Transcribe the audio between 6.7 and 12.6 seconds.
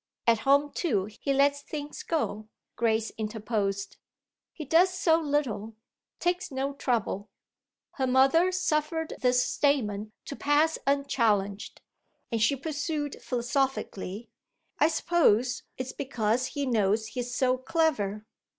trouble." Her mother suffered this statement to pass unchallenged, and she